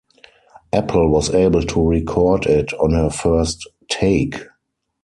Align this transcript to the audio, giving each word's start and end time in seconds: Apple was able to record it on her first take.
Apple 0.73 1.09
was 1.11 1.29
able 1.29 1.61
to 1.61 1.79
record 1.87 2.47
it 2.47 2.73
on 2.79 2.93
her 2.93 3.11
first 3.11 3.69
take. 3.87 4.35